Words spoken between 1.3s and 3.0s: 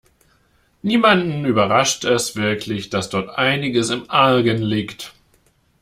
überrascht es wirklich,